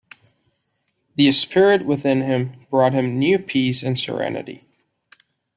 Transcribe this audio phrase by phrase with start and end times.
[1.13, 4.65] The spirit within him brought him new peace and serenity.